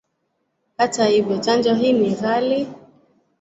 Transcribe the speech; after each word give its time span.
Hata 0.77 1.05
hivyo, 1.07 1.37
chanjo 1.37 1.73
hii 1.73 1.93
ni 1.93 2.13
ghali. 2.15 2.67